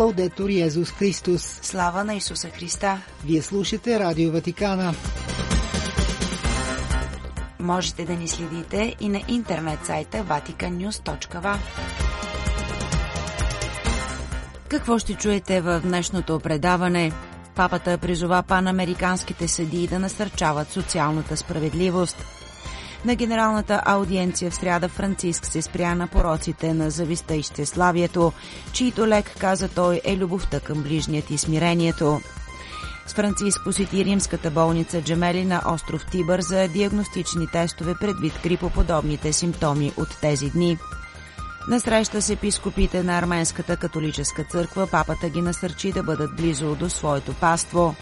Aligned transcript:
Лаудетор 0.00 0.50
Йезус 0.50 0.90
Христос. 0.90 1.42
Слава 1.62 2.04
на 2.04 2.14
Исуса 2.14 2.48
Христа. 2.48 2.98
Вие 3.24 3.42
слушате 3.42 4.00
Радио 4.00 4.32
Ватикана. 4.32 4.94
Можете 7.58 8.04
да 8.04 8.12
ни 8.12 8.28
следите 8.28 8.96
и 9.00 9.08
на 9.08 9.20
интернет 9.28 9.86
сайта 9.86 10.16
vaticannews.va. 10.18 11.56
Какво 14.68 14.98
ще 14.98 15.14
чуете 15.14 15.60
в 15.60 15.80
днешното 15.84 16.40
предаване? 16.40 17.12
Папата 17.54 17.98
призова 17.98 18.42
панамериканските 18.42 19.48
съдии 19.48 19.86
да 19.86 19.98
насърчават 19.98 20.72
социалната 20.72 21.36
справедливост. 21.36 22.39
На 23.04 23.14
генералната 23.14 23.82
аудиенция 23.86 24.50
в 24.50 24.54
сряда 24.54 24.88
Франциск 24.88 25.46
се 25.46 25.62
спря 25.62 25.94
на 25.94 26.06
пороците 26.06 26.74
на 26.74 26.90
зависта 26.90 27.34
и 27.34 27.42
щеславието, 27.42 28.32
чието 28.72 29.06
лек, 29.06 29.36
каза 29.38 29.68
той, 29.68 30.00
е 30.04 30.16
любовта 30.16 30.60
към 30.60 30.82
ближният 30.82 31.30
и 31.30 31.38
смирението. 31.38 32.20
С 33.06 33.14
Франциск 33.14 33.60
посети 33.64 34.04
римската 34.04 34.50
болница 34.50 35.02
Джамели 35.02 35.44
на 35.44 35.62
остров 35.66 36.06
Тибър 36.10 36.40
за 36.40 36.68
диагностични 36.68 37.46
тестове 37.46 37.94
предвид 38.00 38.32
грипоподобните 38.42 39.32
симптоми 39.32 39.92
от 39.96 40.20
тези 40.20 40.50
дни. 40.50 40.78
На 41.68 41.80
среща 41.80 42.22
с 42.22 42.30
епископите 42.30 43.02
на 43.02 43.18
Арменската 43.18 43.76
католическа 43.76 44.44
църква 44.44 44.86
папата 44.86 45.28
ги 45.28 45.42
насърчи 45.42 45.92
да 45.92 46.02
бъдат 46.02 46.36
близо 46.36 46.74
до 46.74 46.90
своето 46.90 47.34
паство. 47.34 47.94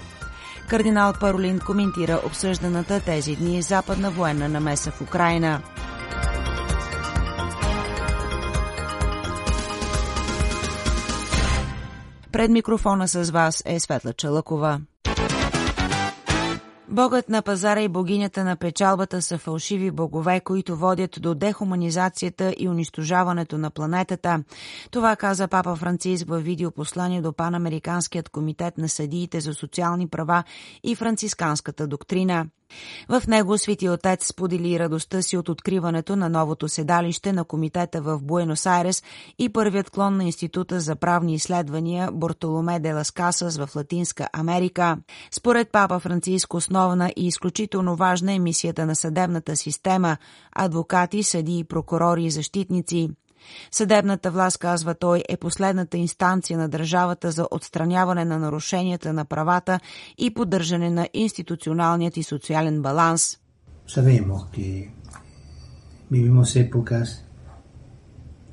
Кардинал 0.69 1.13
Паролин 1.21 1.61
коментира 1.67 2.21
обсъжданата 2.27 3.01
тези 3.01 3.37
дни 3.37 3.63
западна 3.63 4.11
военна 4.11 4.49
намеса 4.49 4.91
в 4.91 5.01
Украина. 5.01 5.63
Пред 12.33 12.51
микрофона 12.51 13.09
с 13.09 13.31
вас 13.31 13.63
е 13.67 13.81
Светла 13.81 14.13
Чалъкова. 14.13 14.81
Богът 16.91 17.29
на 17.29 17.43
пазара 17.43 17.81
и 17.81 17.89
богинята 17.89 18.45
на 18.45 18.57
печалбата 18.57 19.23
са 19.23 19.39
фалшиви 19.39 19.91
богове, 19.91 20.41
които 20.41 20.77
водят 20.77 21.11
до 21.21 21.35
дехуманизацията 21.35 22.55
и 22.59 22.69
унищожаването 22.69 23.59
на 23.59 23.71
планетата. 23.71 24.45
Това 24.91 25.17
каза 25.17 25.49
папа 25.49 25.77
Франциск 25.77 26.29
в 26.29 26.41
видеопослание 26.41 27.23
до 27.23 27.33
Панамериканският 27.33 28.29
комитет 28.29 28.79
на 28.79 28.89
съдиите 28.89 29.41
за 29.41 29.55
социални 29.55 30.09
права 30.09 30.45
и 30.85 30.95
францисканската 30.95 31.87
доктрина. 31.87 32.47
В 33.09 33.23
него 33.29 33.59
Свети 33.59 33.89
Отец 33.89 34.27
сподели 34.27 34.79
радостта 34.79 35.23
си 35.23 35.37
от 35.37 35.49
откриването 35.49 36.17
на 36.17 36.29
новото 36.29 36.69
седалище 36.69 37.33
на 37.33 37.45
комитета 37.45 38.03
в 38.03 38.19
Буенос 38.23 38.67
Айрес 38.67 39.03
и 39.39 39.49
първият 39.49 39.91
клон 39.91 40.17
на 40.17 40.25
Института 40.25 40.81
за 40.81 40.97
правни 40.97 41.35
изследвания 41.35 42.13
Бортоломе 42.13 42.81
де 42.81 42.93
Лас 42.93 43.11
Касас 43.11 43.59
в 43.59 43.77
Латинска 43.77 44.29
Америка. 44.33 44.97
Според 45.31 45.73
папа 45.73 46.01
Франциск 46.01 46.55
основна 46.55 47.13
и 47.17 47.27
изключително 47.27 47.97
важна 47.97 48.33
е 48.33 48.39
мисията 48.39 48.87
на 48.87 48.97
съдебната 48.97 49.57
система– 49.57 50.17
адвокати, 50.53 51.23
съдии, 51.23 51.65
прокурори 51.65 52.25
и 52.25 52.31
защитници– 52.31 53.09
Съдебната 53.71 54.31
власт, 54.31 54.59
казва 54.59 54.95
той, 54.95 55.23
е 55.29 55.37
последната 55.37 55.97
инстанция 55.97 56.59
на 56.59 56.69
държавата 56.69 57.31
за 57.31 57.49
отстраняване 57.51 58.25
на 58.25 58.39
нарушенията 58.39 59.13
на 59.13 59.25
правата 59.25 59.81
и 60.19 60.35
поддържане 60.35 60.91
на 60.91 61.09
институционалният 61.15 62.17
и 62.17 62.23
социален 62.23 62.83
баланс. 62.83 63.39
Sabemos 63.97 64.41
que 64.55 64.69
vivimos 66.11 66.49
épocas 66.57 67.09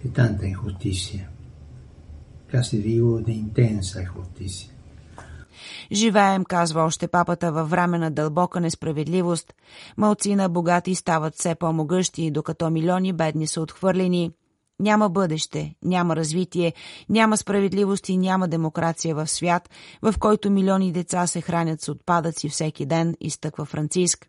de 0.02 0.10
tanta 0.20 0.44
injusticia, 0.54 1.23
casi 2.54 2.76
digo 2.90 3.12
de 3.28 3.34
intensa 3.46 4.02
injusticia. 4.02 4.72
Живеем, 5.92 6.44
казва 6.44 6.84
още 6.84 7.08
папата, 7.08 7.52
във 7.52 7.70
време 7.70 7.98
на 7.98 8.12
дълбока 8.12 8.60
несправедливост. 8.61 9.54
Малци 9.98 10.36
на 10.36 10.50
богати 10.50 10.95
стават 10.95 11.36
все 11.36 11.55
по-могъщи, 11.55 12.32
докато 12.32 12.70
милиони 12.70 13.14
бедни 13.14 13.48
са 13.48 13.61
отхвърлени– 13.61 14.32
няма 14.80 15.09
бъдеще, 15.09 15.75
няма 15.83 16.15
развитие, 16.15 16.73
няма 17.09 17.37
справедливост 17.37 18.09
и 18.09 18.17
няма 18.17 18.47
демокрация 18.47 19.15
в 19.15 19.27
свят, 19.27 19.69
в 20.02 20.13
който 20.19 20.52
милиони 20.52 20.91
деца 20.91 21.27
се 21.27 21.41
хранят 21.41 21.81
с 21.81 21.89
отпадъци 21.89 22.49
всеки 22.49 22.86
ден, 22.86 23.15
изтъква 23.21 23.65
Франциск. 23.65 24.27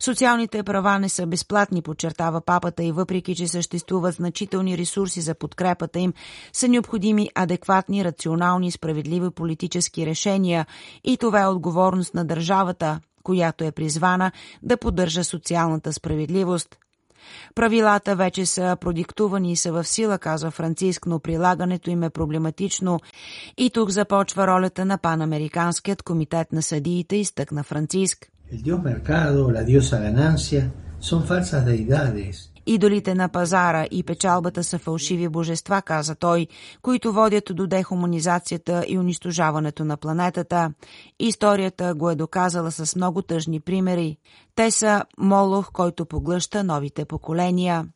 Социалните 0.00 0.62
права 0.62 0.98
не 0.98 1.08
са 1.08 1.26
безплатни, 1.26 1.82
подчертава 1.82 2.40
папата 2.40 2.84
и 2.84 2.92
въпреки, 2.92 3.34
че 3.34 3.48
съществуват 3.48 4.14
значителни 4.14 4.78
ресурси 4.78 5.20
за 5.20 5.34
подкрепата 5.34 5.98
им, 5.98 6.12
са 6.52 6.68
необходими 6.68 7.30
адекватни, 7.34 8.04
рационални 8.04 8.70
справедливи 8.70 9.30
политически 9.30 10.06
решения 10.06 10.66
и 11.04 11.16
това 11.16 11.42
е 11.42 11.46
отговорност 11.46 12.14
на 12.14 12.24
държавата, 12.24 13.00
която 13.22 13.64
е 13.64 13.72
призвана 13.72 14.32
да 14.62 14.76
поддържа 14.76 15.24
социалната 15.24 15.92
справедливост. 15.92 16.76
Правилата 17.54 18.16
вече 18.16 18.46
са 18.46 18.76
продиктувани 18.80 19.52
и 19.52 19.56
са 19.56 19.72
в 19.72 19.84
сила, 19.84 20.18
казва 20.18 20.50
Франциск, 20.50 21.06
но 21.06 21.20
прилагането 21.20 21.90
им 21.90 22.02
е 22.02 22.10
проблематично. 22.10 23.00
И 23.56 23.70
тук 23.70 23.90
започва 23.90 24.46
ролята 24.46 24.84
на 24.84 24.98
Панамериканският 24.98 26.02
комитет 26.02 26.52
на 26.52 26.62
съдиите, 26.62 27.16
изтъкна 27.16 27.62
Франциск. 27.62 28.26
Идолите 32.66 33.14
на 33.14 33.28
пазара 33.28 33.86
и 33.90 34.02
печалбата 34.02 34.64
са 34.64 34.78
фалшиви 34.78 35.28
божества, 35.28 35.82
каза 35.82 36.14
той, 36.14 36.46
които 36.82 37.12
водят 37.12 37.44
до 37.50 37.66
дехуманизацията 37.66 38.84
и 38.88 38.98
унищожаването 38.98 39.84
на 39.84 39.96
планетата. 39.96 40.72
Историята 41.18 41.94
го 41.94 42.10
е 42.10 42.14
доказала 42.14 42.70
с 42.70 42.96
много 42.96 43.22
тъжни 43.22 43.60
примери. 43.60 44.16
Те 44.56 44.70
са 44.70 45.04
Молох, 45.18 45.72
който 45.72 46.06
поглъща 46.06 46.64
новите 46.64 47.04
поколения. 47.04 47.86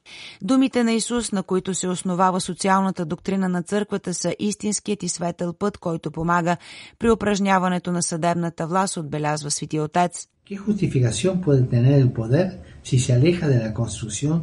Думите 0.42 0.84
на 0.84 0.92
Исус, 0.92 1.32
на 1.32 1.42
които 1.42 1.74
се 1.74 1.88
основава 1.88 2.40
социалната 2.40 3.06
доктрина 3.06 3.48
на 3.48 3.62
църквата, 3.62 4.14
са 4.14 4.34
истинският 4.38 5.02
и 5.02 5.08
светъл 5.08 5.52
път, 5.52 5.78
който 5.78 6.10
помага 6.10 6.56
при 6.98 7.10
упражняването 7.10 7.92
на 7.92 8.02
съдебната 8.02 8.66
власт, 8.66 8.96
отбелязва 8.96 9.50
Свети 9.50 9.80
Отец. 9.80 10.28
¿Qué 10.50 10.56
justificación 10.56 11.34
puede 11.46 11.62
tener 11.74 11.94
el 12.04 12.10
poder 12.20 12.46
si 12.88 12.96
se 13.04 13.10
aleja 13.18 13.44
de 13.52 13.58
la 13.64 13.74
construcción 13.80 14.36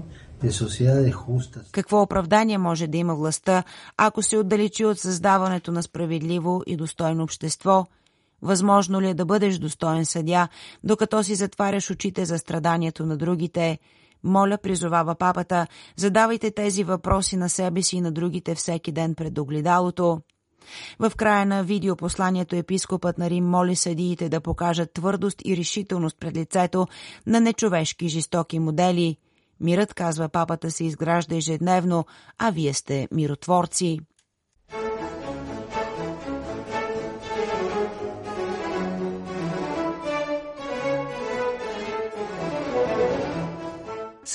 de 0.43 0.51
sociedades 0.51 1.13
justas? 1.13 1.71
Какво 1.71 2.01
оправдание 2.01 2.57
може 2.57 2.87
да 2.87 2.97
има 2.97 3.15
властта, 3.15 3.63
ако 3.97 4.21
се 4.21 4.37
отдалечи 4.37 4.85
от 4.85 4.99
създаването 4.99 5.71
на 5.71 5.83
справедливо 5.83 6.63
и 6.67 6.77
достойно 6.77 7.23
общество? 7.23 7.85
Възможно 8.45 9.01
ли 9.01 9.09
е 9.09 9.13
да 9.13 9.25
бъдеш 9.25 9.57
достоен 9.57 10.06
съдя, 10.06 10.47
докато 10.83 11.23
си 11.23 11.35
затваряш 11.35 11.91
очите 11.91 12.25
за 12.25 12.38
страданието 12.38 13.06
на 13.06 13.17
другите? 13.17 13.79
Моля, 14.23 14.57
призовава 14.57 15.16
папата, 15.16 15.67
задавайте 15.95 16.51
тези 16.51 16.83
въпроси 16.83 17.38
на 17.38 17.50
себе 17.50 17.81
си 17.81 17.97
и 17.97 18.01
на 18.01 18.11
другите 18.11 18.56
всеки 18.56 18.91
ден 18.91 19.16
пред 19.16 19.38
огледалото. 19.38 20.22
В 21.00 21.11
края 21.17 21.45
на 21.45 21.63
видеопосланието 21.63 22.56
епископът 22.56 23.17
на 23.17 23.29
Рим 23.29 23.45
моли 23.45 23.75
съдиите 23.75 24.29
да 24.29 24.41
покажат 24.41 24.94
твърдост 24.94 25.41
и 25.45 25.57
решителност 25.57 26.17
пред 26.19 26.38
лицето 26.38 26.88
на 27.27 27.41
нечовешки 27.41 28.07
жестоки 28.07 28.59
модели. 28.59 29.17
Мирът, 29.59 29.94
казва 29.94 30.29
папата, 30.29 30.72
се 30.72 30.83
изгражда 30.83 31.35
ежедневно, 31.35 32.06
а 32.38 32.50
вие 32.50 32.73
сте 32.73 33.07
миротворци. 33.12 34.00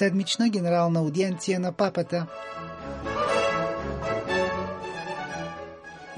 Седмична 0.01 0.49
генерална 0.49 1.01
аудиенция 1.01 1.61
на 1.61 1.73
папата– 1.73 2.27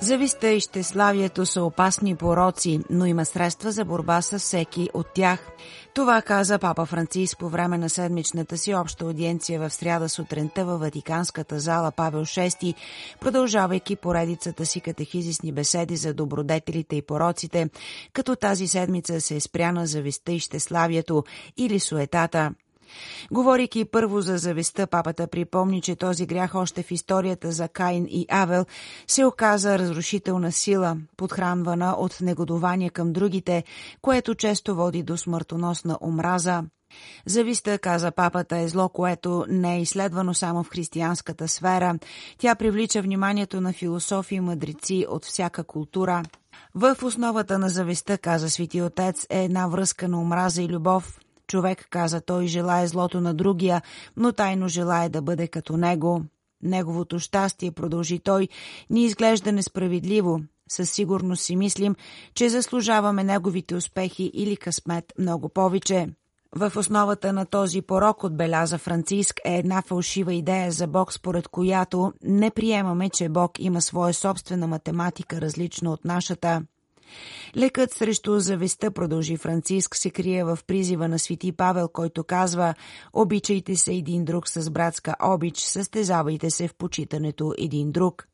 Зависта 0.00 0.48
и 0.48 0.60
щеславието 0.60 1.46
са 1.46 1.62
опасни 1.62 2.16
пороци, 2.16 2.80
но 2.90 3.06
има 3.06 3.24
средства 3.24 3.72
за 3.72 3.84
борба 3.84 4.22
с 4.22 4.38
всеки 4.38 4.88
от 4.94 5.06
тях. 5.14 5.48
Това 5.94 6.22
каза 6.22 6.58
папа 6.58 6.86
Франциск 6.86 7.38
по 7.38 7.48
време 7.48 7.78
на 7.78 7.90
седмичната 7.90 8.58
си 8.58 8.74
обща 8.74 9.04
аудиенция 9.04 9.60
в 9.60 9.70
сряда 9.70 10.08
сутринта 10.08 10.64
във 10.64 10.80
Ватиканската 10.80 11.60
зала 11.60 11.90
Павел 11.90 12.24
VI, 12.24 12.74
продължавайки 13.20 13.96
поредицата 13.96 14.66
си 14.66 14.80
катехизисни 14.80 15.52
беседи 15.52 15.96
за 15.96 16.14
добродетелите 16.14 16.96
и 16.96 17.02
пороците, 17.02 17.70
като 18.12 18.36
тази 18.36 18.68
седмица 18.68 19.20
се 19.20 19.36
е 19.36 19.40
спряна 19.40 19.86
зависта 19.86 20.32
и 20.32 20.38
щеславието 20.38 21.24
или 21.56 21.80
суетата– 21.80 22.50
Говорейки 23.30 23.84
първо 23.84 24.20
за 24.20 24.38
завистта, 24.38 24.86
папата 24.86 25.26
припомни, 25.26 25.82
че 25.82 25.96
този 25.96 26.26
грях 26.26 26.54
още 26.54 26.82
в 26.82 26.90
историята 26.90 27.52
за 27.52 27.68
Каин 27.68 28.06
и 28.10 28.26
Авел 28.30 28.66
се 29.06 29.24
оказа 29.24 29.78
разрушителна 29.78 30.52
сила, 30.52 30.96
подхранвана 31.16 31.94
от 31.98 32.20
негодование 32.20 32.90
към 32.90 33.12
другите, 33.12 33.64
което 34.02 34.34
често 34.34 34.74
води 34.74 35.02
до 35.02 35.16
смъртоносна 35.16 35.98
омраза. 36.02 36.62
Зависта, 37.26 37.78
каза 37.78 38.10
папата, 38.10 38.58
е 38.58 38.68
зло, 38.68 38.88
което 38.88 39.44
не 39.48 39.76
е 39.76 39.80
изследвано 39.80 40.34
само 40.34 40.64
в 40.64 40.70
християнската 40.70 41.48
сфера. 41.48 41.98
Тя 42.38 42.54
привлича 42.54 43.02
вниманието 43.02 43.60
на 43.60 43.72
философи 43.72 44.34
и 44.34 44.40
мъдреци 44.40 45.06
от 45.08 45.24
всяка 45.24 45.64
култура. 45.64 46.22
В 46.74 46.96
основата 47.02 47.58
на 47.58 47.68
зависта, 47.68 48.18
каза 48.18 48.50
Свети 48.50 48.82
Отец, 48.82 49.26
е 49.30 49.44
една 49.44 49.66
връзка 49.66 50.08
на 50.08 50.20
омраза 50.20 50.62
и 50.62 50.68
любов. 50.68 51.20
Човек, 51.52 51.86
каза 51.90 52.20
той, 52.20 52.46
желая 52.46 52.88
злото 52.88 53.20
на 53.20 53.34
другия, 53.34 53.82
но 54.16 54.32
тайно 54.32 54.68
желая 54.68 55.10
да 55.10 55.22
бъде 55.22 55.48
като 55.48 55.76
него. 55.76 56.22
Неговото 56.62 57.18
щастие, 57.18 57.70
продължи 57.70 58.18
той, 58.18 58.48
ни 58.90 59.04
изглежда 59.04 59.52
несправедливо. 59.52 60.40
Със 60.70 60.90
сигурност 60.90 61.42
си 61.42 61.56
мислим, 61.56 61.94
че 62.34 62.48
заслужаваме 62.48 63.24
неговите 63.24 63.74
успехи 63.74 64.30
или 64.34 64.56
късмет 64.56 65.12
много 65.18 65.48
повече. 65.48 66.08
В 66.56 66.72
основата 66.76 67.32
на 67.32 67.46
този 67.46 67.82
порок, 67.82 68.24
отбеляза 68.24 68.78
Франциск, 68.78 69.40
е 69.44 69.58
една 69.58 69.82
фалшива 69.82 70.34
идея 70.34 70.72
за 70.72 70.86
Бог, 70.86 71.12
според 71.12 71.48
която 71.48 72.12
не 72.22 72.50
приемаме, 72.50 73.10
че 73.10 73.28
Бог 73.28 73.52
има 73.58 73.80
своя 73.80 74.14
собствена 74.14 74.66
математика, 74.66 75.40
различна 75.40 75.92
от 75.92 76.04
нашата. 76.04 76.62
Лекът 77.56 77.92
срещу 77.92 78.38
завистта, 78.38 78.90
продължи 78.90 79.36
Франциск, 79.36 79.96
се 79.96 80.10
крие 80.10 80.44
в 80.44 80.58
призива 80.66 81.08
на 81.08 81.18
свети 81.18 81.52
Павел, 81.52 81.88
който 81.88 82.24
казва 82.24 82.74
«Обичайте 83.12 83.76
се 83.76 83.92
един 83.92 84.24
друг 84.24 84.48
с 84.48 84.70
братска 84.70 85.14
обич, 85.22 85.60
състезавайте 85.60 86.50
се 86.50 86.68
в 86.68 86.74
почитането 86.74 87.54
един 87.58 87.92
друг». 87.92 88.26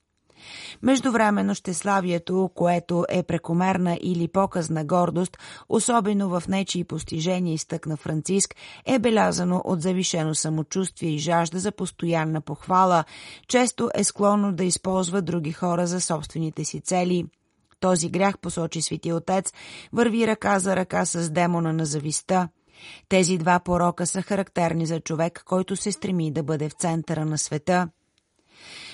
Междувременно 0.82 1.54
щеславието, 1.54 2.50
което 2.54 3.04
е 3.08 3.22
прекомерна 3.22 3.98
или 4.00 4.28
показна 4.28 4.84
гордост, 4.84 5.38
особено 5.69 6.28
в 6.28 6.42
нечии 6.48 6.84
постижения, 6.84 7.54
изтъкна 7.54 7.96
Франциск, 7.96 8.54
е 8.86 8.98
белязано 8.98 9.62
от 9.64 9.82
завишено 9.82 10.34
самочувствие 10.34 11.10
и 11.10 11.19
жажда 11.19 11.58
за 11.58 11.72
постоянна 11.72 12.40
похвала, 12.40 13.04
често 13.48 13.90
е 13.94 14.04
склонно 14.04 14.52
да 14.52 14.64
използва 14.64 15.22
други 15.22 15.52
хора 15.52 15.86
за 15.86 16.00
собствените 16.00 16.64
си 16.64 16.81
цели. 16.81 17.24
Този 17.80 18.08
грях, 18.08 18.38
посочи 18.38 18.82
Свети 18.82 19.12
Отец, 19.12 19.52
върви 19.92 20.26
ръка 20.26 20.58
за 20.58 20.76
ръка 20.76 21.04
с 21.04 21.30
демона 21.30 21.72
на 21.72 21.86
зависта. 21.86 22.48
Тези 23.08 23.38
два 23.38 23.60
порока 23.60 24.06
са 24.06 24.22
характерни 24.22 24.86
за 24.86 25.00
човек, 25.00 25.42
който 25.46 25.76
се 25.76 25.92
стреми 25.92 26.32
да 26.32 26.42
бъде 26.42 26.69
в 26.69 26.72
центъра 26.72 27.25
на 27.25 27.38
света. 27.38 27.88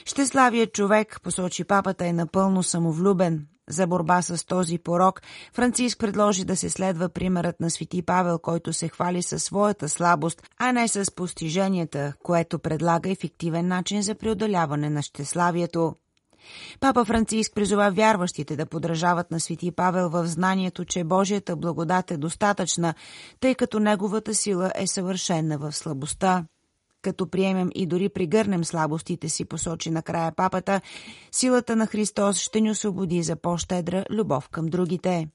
Щеславият 0.05 0.73
човек, 0.73 1.21
посочи 1.23 1.65
папата, 1.65 2.07
е 2.07 2.13
напълно 2.13 2.63
самовлюбен. 2.63 3.47
За 3.69 3.87
борба 3.87 4.23
с 4.23 4.47
този 4.47 4.79
порок, 4.79 5.23
Франциск 5.53 5.99
предложи 5.99 6.45
да 6.45 6.57
се 6.57 6.71
следва 6.71 7.09
примерът 7.09 7.61
на 7.61 7.71
свети 7.71 8.03
Павел, 8.03 8.39
който 8.39 8.73
се 8.73 8.89
хвали 8.89 9.23
със 9.23 9.45
своята 9.45 9.89
слабост, 9.89 10.43
а 10.59 10.73
не 10.73 10.89
с 10.89 11.15
постиженията, 11.15 12.13
което 12.23 12.59
предлага 12.59 13.11
ефективен 13.11 13.69
начин 13.69 14.03
за 14.03 14.15
преодоляване 14.15 14.91
на 14.91 15.03
щеславието. 15.03 15.95
Папа 16.81 17.05
Франциск 17.05 17.55
призова 17.55 17.91
вярващите 17.91 18.57
да 18.57 18.67
подражават 18.67 19.31
на 19.31 19.41
свети 19.41 19.71
Павел 19.71 20.09
в 20.09 20.27
знанието, 20.27 20.85
че 20.85 21.05
Божията 21.05 21.57
благодат 21.57 22.11
е 22.11 22.17
достатъчна, 22.17 22.95
тъй 23.41 23.55
като 23.55 23.81
неговата 23.81 24.35
сила 24.35 24.73
е 24.75 24.87
съвършена 24.87 25.59
в 25.59 25.73
слабостта 25.73 26.45
като 27.05 27.31
приемем 27.31 27.71
и 27.75 27.87
дори 27.87 28.09
пригърнем 28.09 28.65
слабостите 28.65 29.29
си, 29.29 29.45
посочи 29.45 29.91
накрая 29.91 30.33
папата, 30.37 30.81
силата 31.33 31.77
на 31.77 31.87
Христос 31.87 32.39
ще 32.39 32.61
ни 32.61 32.71
освободи 32.71 33.23
за 33.23 33.37
по-щедра 33.37 34.05
любов 34.11 34.49
към 34.49 34.67
другите. 34.67 35.29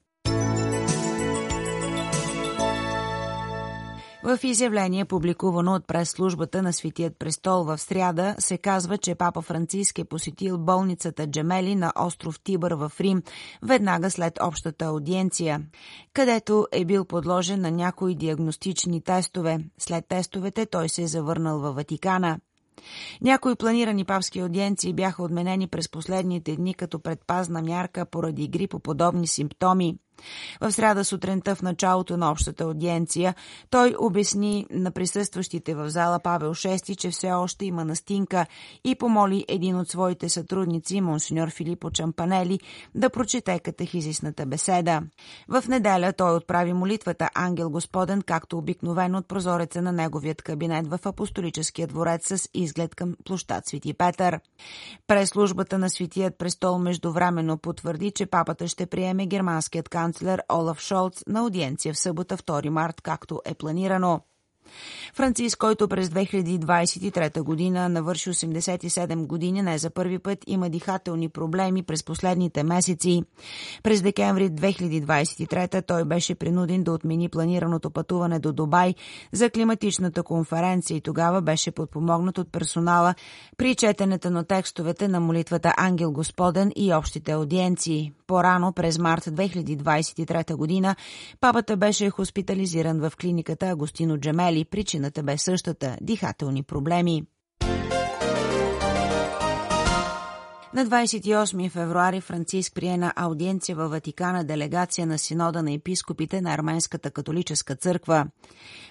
В 4.24 4.38
изявление, 4.42 5.04
публикувано 5.04 5.74
от 5.74 5.86
прес-службата 5.86 6.62
на 6.62 6.72
Светият 6.72 7.18
престол 7.18 7.64
в 7.64 7.78
сряда, 7.78 8.34
се 8.38 8.58
казва, 8.58 8.98
че 8.98 9.14
папа 9.14 9.42
Франциск 9.42 9.98
е 9.98 10.04
посетил 10.04 10.58
болницата 10.58 11.26
Джемели 11.26 11.74
на 11.74 11.92
остров 11.98 12.40
Тибър 12.40 12.72
в 12.72 12.92
Рим 13.00 13.22
веднага 13.62 14.10
след 14.10 14.38
общата 14.42 14.84
аудиенция, 14.84 15.62
където 16.12 16.66
е 16.72 16.84
бил 16.84 17.04
подложен 17.04 17.60
на 17.60 17.70
някои 17.70 18.14
диагностични 18.14 19.00
тестове. 19.00 19.58
След 19.78 20.08
тестовете 20.08 20.66
той 20.66 20.88
се 20.88 21.02
е 21.02 21.06
завърнал 21.06 21.58
във 21.58 21.74
Ватикана. 21.74 22.38
Някои 23.20 23.56
планирани 23.56 24.04
папски 24.04 24.38
аудиенции 24.38 24.94
бяха 24.94 25.22
отменени 25.22 25.66
през 25.66 25.90
последните 25.90 26.56
дни 26.56 26.74
като 26.74 26.98
предпазна 26.98 27.62
мярка 27.62 28.06
поради 28.06 28.48
грипоподобни 28.48 29.26
симптоми. 29.26 29.96
В 30.60 30.72
среда 30.72 31.04
сутринта 31.04 31.54
в 31.54 31.62
началото 31.62 32.16
на 32.16 32.30
общата 32.30 32.64
аудиенция 32.64 33.34
той 33.70 33.94
обясни 33.98 34.66
на 34.70 34.90
присъстващите 34.90 35.74
в 35.74 35.90
зала 35.90 36.18
Павел 36.18 36.54
VI, 36.54 36.96
че 36.96 37.10
все 37.10 37.32
още 37.32 37.64
има 37.64 37.84
настинка 37.84 38.46
и 38.84 38.94
помоли 38.94 39.44
един 39.48 39.76
от 39.76 39.88
своите 39.88 40.28
сътрудници, 40.28 41.00
монсеньор 41.00 41.50
Филипо 41.50 41.90
Чампанели, 41.90 42.60
да 42.94 43.10
прочете 43.10 43.58
катехизисната 43.58 44.46
беседа. 44.46 45.02
В 45.48 45.64
неделя 45.68 46.12
той 46.12 46.36
отправи 46.36 46.72
молитвата 46.72 47.30
Ангел 47.34 47.70
Господен, 47.70 48.22
както 48.22 48.58
обикновено 48.58 49.18
от 49.18 49.28
прозореца 49.28 49.82
на 49.82 49.92
неговият 49.92 50.42
кабинет 50.42 50.86
в 50.86 50.98
апостолическия 51.04 51.86
дворец 51.86 52.26
с 52.26 52.48
изглед 52.54 52.94
към 52.94 53.14
площад 53.24 53.66
Свети 53.66 53.94
Петър. 53.94 54.40
През 55.06 55.28
службата 55.28 55.78
на 55.78 55.90
Светият 55.90 56.38
престол 56.38 56.78
междувременно 56.78 57.58
потвърди, 57.58 58.10
че 58.10 58.26
папата 58.26 58.68
ще 58.68 58.86
приеме 58.86 59.26
германският 59.26 59.88
кан 59.88 60.09
канцлер 60.10 60.42
Олаф 60.48 60.80
Шолц 60.80 61.22
на 61.26 61.40
аудиенция 61.40 61.94
в 61.94 61.98
събота 61.98 62.36
2 62.36 62.70
март, 62.70 63.00
както 63.00 63.42
е 63.44 63.54
планирано. 63.54 64.20
Франциск, 65.14 65.58
който 65.58 65.88
през 65.88 66.08
2023 66.08 67.42
година 67.42 67.88
навърши 67.88 68.30
87 68.30 69.26
години, 69.26 69.62
не 69.62 69.78
за 69.78 69.90
първи 69.90 70.18
път 70.18 70.38
има 70.46 70.70
дихателни 70.70 71.28
проблеми 71.28 71.82
през 71.82 72.04
последните 72.04 72.62
месеци. 72.62 73.22
През 73.82 74.02
декември 74.02 74.50
2023 74.50 75.86
той 75.86 76.04
беше 76.04 76.34
принуден 76.34 76.82
да 76.82 76.92
отмени 76.92 77.28
планираното 77.28 77.90
пътуване 77.90 78.38
до 78.38 78.52
Дубай 78.52 78.94
за 79.32 79.50
климатичната 79.50 80.22
конференция 80.22 80.96
и 80.96 81.00
тогава 81.00 81.42
беше 81.42 81.70
подпомогнат 81.70 82.38
от 82.38 82.52
персонала 82.52 83.14
при 83.56 83.74
четенето 83.74 84.30
на 84.30 84.44
текстовете 84.44 85.08
на 85.08 85.20
молитвата 85.20 85.74
Ангел 85.76 86.12
Господен 86.12 86.72
и 86.76 86.94
общите 86.94 87.32
аудиенции. 87.32 88.12
По-рано, 88.26 88.72
през 88.72 88.98
март 88.98 89.24
2023 89.24 90.54
година, 90.54 90.96
папата 91.40 91.76
беше 91.76 92.10
хоспитализиран 92.10 93.00
в 93.00 93.12
клиниката 93.20 93.66
Агустино 93.66 94.18
Джамели. 94.18 94.59
Причината 94.64 95.22
бе 95.22 95.38
същата– 95.38 95.96
дихателни 96.00 96.62
проблеми. 96.62 97.24
На 100.74 100.86
28 100.86 101.70
февруари 101.70 102.20
Франциск 102.20 102.74
прие 102.74 102.96
на 102.96 103.12
аудиенция 103.16 103.76
във 103.76 103.90
Ватикана 103.90 104.44
делегация 104.44 105.06
на 105.06 105.18
синода 105.18 105.62
на 105.62 105.72
епископите 105.72 106.40
на 106.40 106.54
Арменската 106.54 107.10
католическа 107.10 107.76
църква. 107.76 108.26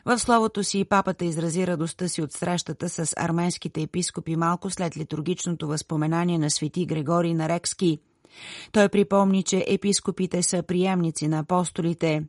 В 0.06 0.20
словото 0.20 0.64
си 0.64 0.86
папата 0.86 1.26
изрази 1.26 1.68
радостта 1.68 2.08
си 2.08 2.22
от 2.22 2.32
срещата 2.32 2.90
с 2.90 3.14
арменските 3.18 3.82
епископи 3.82 4.36
малко 4.36 4.70
след 4.70 4.98
литургичното 4.98 5.68
възпоменание 5.68 6.38
на 6.38 6.52
свети 6.52 6.86
Григорий 6.86 7.34
Нарекски. 7.34 8.00
Той 8.72 8.90
припомни, 8.90 9.44
че 9.44 9.66
епископите 9.68 10.44
са 10.44 10.64
приемници 10.64 11.28
на 11.28 11.40
апостолите. 11.40 12.24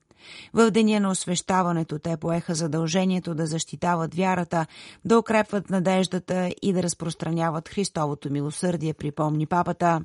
В 0.54 0.70
деня 0.70 1.00
на 1.00 1.10
освещаването 1.10 1.98
те 1.98 2.16
поеха 2.16 2.54
задължението 2.54 3.34
да 3.34 3.46
защитават 3.46 4.14
вярата, 4.14 4.66
да 5.04 5.18
укрепват 5.18 5.70
надеждата 5.70 6.50
и 6.62 6.72
да 6.72 6.82
разпространяват 6.82 7.68
Христовото 7.68 8.32
милосърдие, 8.32 8.94
припомни 8.94 9.46
папата. 9.46 10.00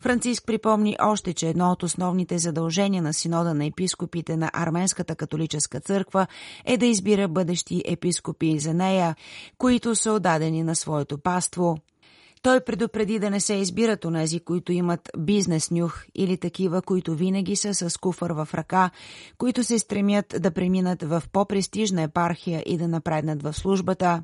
Франциск 0.00 0.46
припомни 0.46 0.96
още, 1.02 1.34
че 1.34 1.48
едно 1.48 1.70
от 1.70 1.82
основните 1.82 2.38
задължения 2.38 3.02
на 3.02 3.14
синода 3.14 3.54
на 3.54 3.66
епископите 3.66 4.36
на 4.36 4.50
Арменската 4.52 5.16
католическа 5.16 5.80
църква 5.80 6.26
е 6.64 6.76
да 6.76 6.86
избира 6.86 7.28
бъдещи 7.28 7.82
епископи 7.86 8.58
за 8.58 8.74
нея, 8.74 9.16
които 9.58 9.94
са 9.94 10.12
отдадени 10.12 10.62
на 10.62 10.76
своето 10.76 11.18
паство. 11.18 11.76
Той 12.42 12.60
предупреди 12.60 13.18
да 13.18 13.30
не 13.30 13.40
се 13.40 13.54
избират 13.54 14.04
онези, 14.04 14.40
които 14.40 14.72
имат 14.72 15.10
бизнес 15.18 15.70
нюх 15.70 16.04
или 16.14 16.36
такива, 16.36 16.82
които 16.82 17.14
винаги 17.14 17.56
са 17.56 17.74
с 17.74 17.96
куфър 17.96 18.30
в 18.30 18.48
ръка, 18.54 18.90
които 19.38 19.64
се 19.64 19.78
стремят 19.78 20.34
да 20.40 20.50
преминат 20.50 21.02
в 21.02 21.22
по-престижна 21.32 22.02
епархия 22.02 22.62
и 22.66 22.78
да 22.78 22.88
напреднат 22.88 23.42
в 23.42 23.52
службата. 23.52 24.22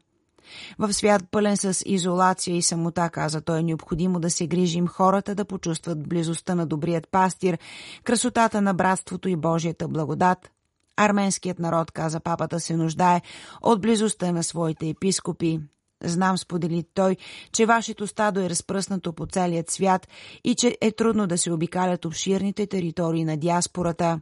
В 0.78 0.92
свят 0.92 1.22
пълен 1.30 1.56
с 1.56 1.82
изолация 1.86 2.56
и 2.56 2.62
самота, 2.62 3.10
каза 3.10 3.40
той, 3.40 3.58
е 3.58 3.62
необходимо 3.62 4.20
да 4.20 4.30
се 4.30 4.46
грижим 4.46 4.86
хората 4.86 5.34
да 5.34 5.44
почувстват 5.44 6.08
близостта 6.08 6.54
на 6.54 6.66
добрият 6.66 7.08
пастир, 7.10 7.58
красотата 8.04 8.62
на 8.62 8.74
братството 8.74 9.28
и 9.28 9.36
Божията 9.36 9.88
благодат. 9.88 10.50
Арменският 10.96 11.58
народ, 11.58 11.90
каза 11.90 12.20
папата, 12.20 12.60
се 12.60 12.76
нуждае 12.76 13.22
от 13.62 13.80
близостта 13.80 14.32
на 14.32 14.42
своите 14.42 14.88
епископи. 14.88 15.60
Знам, 16.04 16.38
сподели 16.38 16.84
той, 16.94 17.16
че 17.52 17.66
вашето 17.66 18.06
стадо 18.06 18.40
е 18.40 18.50
разпръснато 18.50 19.12
по 19.12 19.26
целият 19.26 19.70
свят 19.70 20.08
и 20.44 20.54
че 20.54 20.78
е 20.80 20.92
трудно 20.92 21.26
да 21.26 21.38
се 21.38 21.52
обикалят 21.52 22.04
обширните 22.04 22.66
територии 22.66 23.24
на 23.24 23.36
диаспората. 23.36 24.20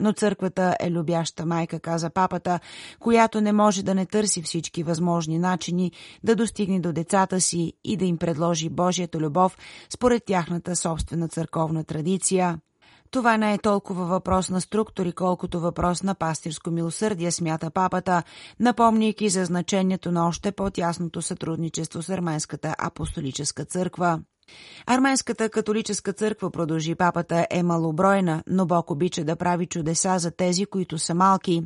Но 0.00 0.12
църквата 0.12 0.76
е 0.80 0.90
любяща 0.90 1.46
майка, 1.46 1.80
каза 1.80 2.10
папата, 2.10 2.60
която 3.00 3.40
не 3.40 3.52
може 3.52 3.82
да 3.82 3.94
не 3.94 4.06
търси 4.06 4.42
всички 4.42 4.82
възможни 4.82 5.38
начини 5.38 5.92
да 6.24 6.36
достигне 6.36 6.80
до 6.80 6.92
децата 6.92 7.40
си 7.40 7.72
и 7.84 7.96
да 7.96 8.04
им 8.04 8.18
предложи 8.18 8.68
Божията 8.68 9.18
любов 9.18 9.58
според 9.94 10.24
тяхната 10.24 10.76
собствена 10.76 11.28
църковна 11.28 11.84
традиция. 11.84 12.58
Това 13.16 13.36
не 13.36 13.54
е 13.54 13.58
толкова 13.58 14.04
въпрос 14.04 14.50
на 14.50 14.60
структури, 14.60 15.12
колкото 15.12 15.60
въпрос 15.60 16.02
на 16.02 16.14
пастирско 16.14 16.70
милосърдие, 16.70 17.30
смята 17.30 17.70
папата, 17.70 18.22
напомняйки 18.60 19.28
за 19.28 19.44
значението 19.44 20.12
на 20.12 20.28
още 20.28 20.52
по-тясното 20.52 21.22
сътрудничество 21.22 22.02
с 22.02 22.10
Арменската 22.10 22.74
апостолическа 22.78 23.64
църква. 23.64 24.20
Арменската 24.86 25.50
католическа 25.50 26.12
църква, 26.12 26.50
продължи 26.50 26.94
папата, 26.94 27.46
е 27.50 27.62
малобройна, 27.62 28.42
но 28.46 28.66
Бог 28.66 28.90
обича 28.90 29.24
да 29.24 29.36
прави 29.36 29.66
чудеса 29.66 30.18
за 30.18 30.30
тези, 30.30 30.66
които 30.66 30.98
са 30.98 31.14
малки. 31.14 31.62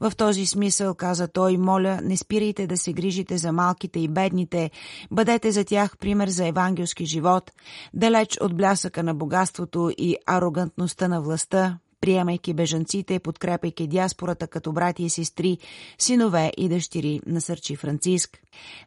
В 0.00 0.12
този 0.16 0.46
смисъл, 0.46 0.94
каза 0.94 1.28
той, 1.28 1.56
моля, 1.56 2.00
не 2.02 2.16
спирайте 2.16 2.66
да 2.66 2.76
се 2.76 2.92
грижите 2.92 3.38
за 3.38 3.52
малките 3.52 4.00
и 4.00 4.08
бедните, 4.08 4.70
бъдете 5.10 5.50
за 5.50 5.64
тях 5.64 5.98
пример 5.98 6.28
за 6.28 6.46
евангелски 6.46 7.06
живот, 7.06 7.52
далеч 7.94 8.38
от 8.40 8.56
блясъка 8.56 9.02
на 9.02 9.14
богатството 9.14 9.90
и 9.98 10.16
арогантността 10.26 11.08
на 11.08 11.22
властта, 11.22 11.78
приемайки 12.00 12.54
бежанците, 12.54 13.18
подкрепайки 13.18 13.86
диаспората 13.86 14.46
като 14.46 14.72
брати 14.72 15.02
и 15.02 15.10
сестри, 15.10 15.58
синове 15.98 16.52
и 16.56 16.68
дъщери, 16.68 17.20
насърчи 17.26 17.76
Франциск. 17.76 18.38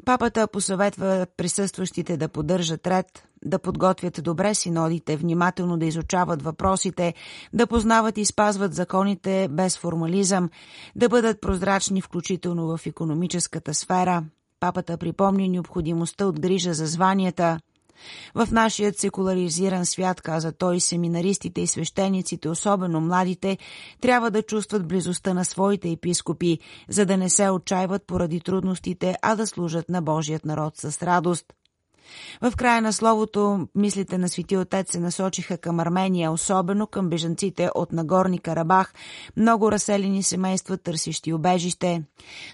Папата 0.06 0.48
посъветва 0.48 1.28
присъстващите 1.38 2.18
да 2.18 2.30
поддържат 2.30 2.88
ред, 2.88 3.06
да 3.46 3.60
подготвят 3.60 4.20
добре 4.24 4.56
синодите, 4.56 5.18
внимателно 5.18 5.78
да 5.78 5.86
изучават 5.86 6.42
въпросите, 6.42 7.14
да 7.54 7.68
познават 7.68 8.18
и 8.18 8.26
спазват 8.26 8.74
законите 8.74 9.48
без 9.52 9.78
формализъм, 9.78 10.50
да 10.96 11.10
бъдат 11.10 11.42
прозрачни 11.42 12.02
включително 12.02 12.78
в 12.78 12.86
економическата 12.86 13.74
сфера. 13.74 14.24
Папата 14.60 14.98
припомни 14.98 15.50
необходимостта 15.50 16.26
от 16.26 16.40
грижа 16.40 16.74
за 16.74 16.86
званията– 16.86 17.60
в 18.36 18.48
нашият 18.52 18.98
секуларизиран 18.98 19.86
свят, 19.86 20.22
каза 20.22 20.52
той, 20.52 20.80
семинаристите 20.80 21.62
и 21.62 21.68
свещениците, 21.68 22.50
особено 22.50 23.02
младите, 23.02 23.58
трябва 24.02 24.32
да 24.32 24.42
чувстват 24.42 24.88
близостта 24.88 25.34
на 25.34 25.46
своите 25.46 25.90
епископи, 25.90 26.60
за 26.90 27.06
да 27.06 27.18
не 27.18 27.30
се 27.30 27.50
отчаиват 27.50 28.04
поради 28.08 28.40
трудностите, 28.40 29.16
а 29.22 29.36
да 29.36 29.48
служат 29.48 29.90
на 29.90 30.02
Божият 30.02 30.46
народ 30.46 30.78
с 30.78 31.04
радост. 31.04 31.46
В 32.42 32.54
края 32.58 32.82
на 32.82 32.94
словото 32.94 33.68
мислите 33.76 34.18
на 34.18 34.30
Свети 34.30 34.58
Отец 34.58 34.92
се 34.92 35.00
насочиха 35.00 35.58
към 35.58 35.80
Армения, 35.80 36.32
особено 36.32 36.88
към 36.88 37.10
бежанците 37.10 37.70
от 37.76 37.92
Нагорни 37.92 38.40
Карабах, 38.40 38.94
много 39.38 39.72
разселени 39.72 40.24
семейства, 40.24 40.78
търсещи 40.78 41.34
убежище. 41.34 42.04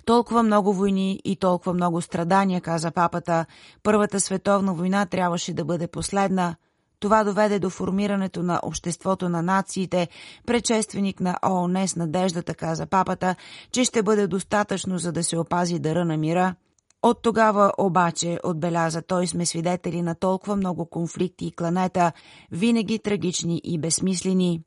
Толкова 0.06 0.44
много 0.44 0.74
войни 0.74 1.22
и 1.26 1.36
толкова 1.36 1.74
много 1.74 2.02
страдания, 2.02 2.62
каза 2.62 2.92
папата. 2.92 3.46
Първата 3.84 4.20
световна 4.20 4.74
война 4.74 5.06
трябваше 5.06 5.54
да 5.54 5.66
бъде 5.66 5.88
последна. 5.88 6.56
Това 7.00 7.24
доведе 7.24 7.60
до 7.60 7.70
формирането 7.70 8.44
на 8.44 8.60
Обществото 8.64 9.30
на 9.30 9.42
нациите, 9.42 10.08
предшественик 10.48 11.20
на 11.20 11.38
ООН 11.50 11.88
с 11.88 11.96
надеждата, 11.96 12.56
каза 12.56 12.86
папата, 12.86 13.36
че 13.72 13.84
ще 13.84 14.04
бъде 14.04 14.28
достатъчно, 14.28 14.98
за 14.98 15.12
да 15.12 15.24
се 15.24 15.38
опази 15.38 15.80
дъра 15.80 16.06
на 16.06 16.18
мира– 16.18 16.56
от 17.04 17.22
тогава 17.22 17.72
обаче, 17.78 18.40
отбеляза 18.44 19.02
той, 19.02 19.28
сме 19.28 19.46
свидетели 19.46 20.02
на 20.02 20.16
толкова 20.16 20.56
много 20.56 20.86
конфликти 20.86 21.46
и 21.46 21.52
кланета, 21.52 22.12
винаги 22.52 23.00
трагични 23.00 23.62
и 23.64 23.80
безсмислени. 23.80 24.62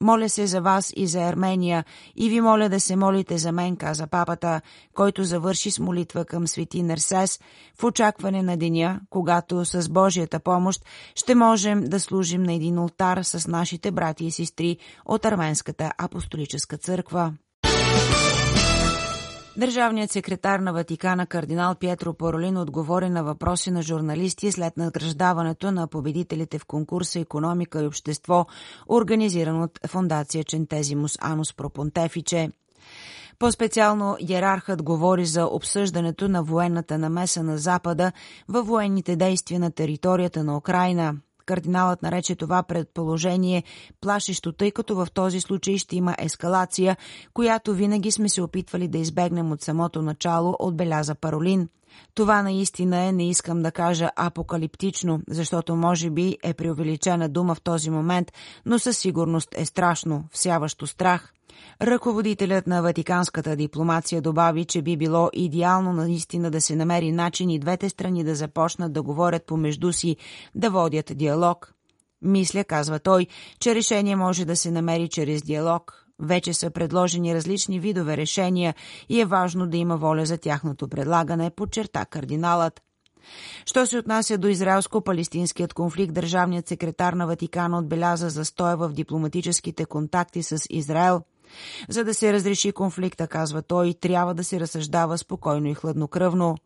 Моля 0.00 0.28
се 0.28 0.46
за 0.46 0.60
вас 0.60 0.92
и 0.96 1.06
за 1.06 1.20
Армения 1.20 1.84
и 2.16 2.28
ви 2.28 2.40
моля 2.40 2.68
да 2.68 2.80
се 2.80 2.96
молите 2.96 3.38
за 3.38 3.52
мен, 3.52 3.76
каза 3.76 4.06
папата, 4.06 4.60
който 4.94 5.24
завърши 5.24 5.70
с 5.70 5.78
молитва 5.78 6.24
към 6.24 6.48
свети 6.48 6.82
Нерсес 6.82 7.40
в 7.80 7.84
очакване 7.84 8.42
на 8.42 8.56
деня, 8.56 9.00
когато 9.10 9.64
с 9.64 9.88
Божията 9.88 10.40
помощ 10.40 10.84
ще 11.14 11.34
можем 11.34 11.84
да 11.84 12.00
служим 12.00 12.42
на 12.42 12.52
един 12.52 12.78
ултар 12.78 13.22
с 13.22 13.48
нашите 13.48 13.90
брати 13.90 14.24
и 14.24 14.30
сестри 14.30 14.78
от 15.06 15.24
Арменската 15.24 15.92
апостолическа 15.98 16.76
църква. 16.76 17.32
Държавният 19.58 20.10
секретар 20.10 20.58
на 20.58 20.72
Ватикана 20.72 21.26
кардинал 21.26 21.74
Пьетро 21.74 22.14
Паролин 22.14 22.56
отговори 22.56 23.10
на 23.10 23.24
въпроси 23.24 23.70
на 23.70 23.82
журналисти 23.82 24.52
след 24.52 24.76
награждаването 24.76 25.72
на 25.72 25.86
победителите 25.86 26.58
в 26.58 26.64
конкурса 26.64 27.20
Економика 27.20 27.82
и 27.82 27.86
общество, 27.86 28.46
организиран 28.88 29.62
от 29.62 29.80
фундация 29.86 30.44
Чентезимус 30.44 31.18
Анус 31.20 31.54
Пропонтефиче. 31.54 32.50
По-специално 33.38 34.16
иерархът 34.20 34.82
говори 34.82 35.24
за 35.24 35.46
обсъждането 35.46 36.28
на 36.28 36.42
военната 36.42 36.98
намеса 36.98 37.42
на 37.42 37.58
Запада 37.58 38.12
във 38.48 38.66
военните 38.66 39.16
действия 39.16 39.60
на 39.60 39.70
територията 39.70 40.44
на 40.44 40.56
Украина– 40.56 41.14
Кардиналът 41.48 42.02
нарече 42.02 42.34
това 42.34 42.62
предположение 42.62 43.62
плашещо, 44.00 44.52
тъй 44.52 44.70
като 44.70 44.96
в 44.96 45.08
този 45.14 45.40
случай 45.40 45.78
ще 45.78 45.96
има 45.96 46.14
ескалация, 46.18 46.96
която 47.34 47.74
винаги 47.74 48.10
сме 48.10 48.28
се 48.28 48.42
опитвали 48.42 48.88
да 48.88 48.98
избегнем 48.98 49.52
от 49.52 49.62
самото 49.62 50.02
начало, 50.02 50.56
отбеляза 50.58 51.14
Паролин. 51.14 51.68
Това 52.14 52.42
наистина 52.42 53.04
е, 53.04 53.12
не 53.12 53.28
искам 53.28 53.62
да 53.62 53.72
кажа 53.72 54.10
апокалиптично, 54.16 55.20
защото 55.28 55.76
може 55.76 56.10
би 56.10 56.36
е 56.42 56.54
преувеличена 56.54 57.28
дума 57.28 57.54
в 57.54 57.60
този 57.60 57.90
момент, 57.90 58.32
но 58.66 58.78
със 58.78 58.98
сигурност 58.98 59.48
е 59.56 59.64
страшно, 59.64 60.24
всяващо 60.32 60.86
страх. 60.86 61.32
Ръководителят 61.82 62.66
на 62.66 62.82
ватиканската 62.82 63.56
дипломация 63.56 64.22
добави, 64.22 64.64
че 64.64 64.82
би 64.82 64.96
било 64.96 65.30
идеално 65.32 65.92
наистина 65.92 66.50
да 66.50 66.60
се 66.60 66.76
намери 66.76 67.12
начин 67.12 67.50
и 67.50 67.58
двете 67.58 67.88
страни 67.88 68.24
да 68.24 68.34
започнат 68.34 68.92
да 68.92 69.02
говорят 69.02 69.46
помежду 69.46 69.92
си, 69.92 70.16
да 70.54 70.70
водят 70.70 71.12
диалог. 71.14 71.74
Мисля, 72.22 72.64
казва 72.64 72.98
той, 72.98 73.26
че 73.60 73.74
решение 73.74 74.16
може 74.16 74.44
да 74.44 74.56
се 74.56 74.70
намери 74.70 75.08
чрез 75.08 75.42
диалог. 75.42 76.07
Вече 76.22 76.54
са 76.54 76.70
предложени 76.70 77.34
различни 77.34 77.80
видове 77.80 78.16
решения 78.16 78.74
и 79.08 79.20
е 79.20 79.26
важно 79.26 79.66
да 79.66 79.76
има 79.76 79.96
воля 79.96 80.26
за 80.26 80.38
тяхното 80.38 80.88
предлагане, 80.88 81.50
подчерта 81.50 82.04
кардиналът. 82.04 82.80
Що 83.66 83.86
се 83.86 83.98
отнася 83.98 84.38
до 84.38 84.48
израелско-палестинският 84.48 85.74
конфликт, 85.74 86.14
държавният 86.14 86.68
секретар 86.68 87.12
на 87.12 87.26
Ватикана 87.26 87.78
отбеляза 87.78 88.30
застоя 88.30 88.76
в 88.76 88.92
дипломатическите 88.92 89.84
контакти 89.84 90.42
с 90.42 90.58
Израел– 90.70 91.22
за 91.88 92.04
да 92.04 92.14
се 92.14 92.32
разреши 92.32 92.72
конфликта, 92.72 93.28
казва 93.28 93.62
той, 93.62 93.94
трябва 93.94 94.34
да 94.34 94.44
се 94.44 94.60
разсъждава 94.60 95.18
спокойно 95.18 95.68
и 95.68 95.74
хладнокръвно. 95.74 96.56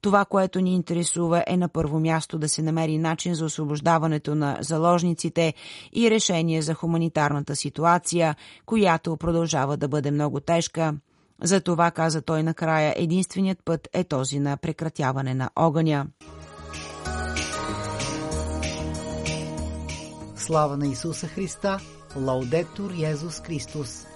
Това, 0.00 0.24
което 0.24 0.60
ни 0.60 0.74
интересува 0.74 1.44
е 1.46 1.56
на 1.56 1.68
първо 1.68 2.00
място 2.00 2.38
да 2.38 2.48
се 2.48 2.62
намери 2.62 2.98
начин 2.98 3.34
за 3.34 3.44
освобождаването 3.44 4.34
на 4.34 4.58
заложниците 4.60 5.54
и 5.92 6.10
решение 6.10 6.62
за 6.62 6.74
хуманитарната 6.74 7.56
ситуация, 7.56 8.36
която 8.66 9.16
продължава 9.16 9.76
да 9.76 9.88
бъде 9.88 10.10
много 10.10 10.40
тежка. 10.40 10.94
За 11.42 11.60
това, 11.60 11.90
каза 11.90 12.22
той 12.22 12.42
накрая, 12.42 12.94
единственият 12.96 13.58
път 13.64 13.88
е 13.92 14.04
този 14.04 14.38
на 14.38 14.56
прекратяване 14.56 15.34
на 15.34 15.50
огъня. 15.56 16.06
Слава 20.36 20.76
на 20.76 20.86
Исуса 20.86 21.26
Христа! 21.26 21.78
Лаудетур 22.16 22.90
Йезус 22.94 23.40
Христос! 23.40 24.06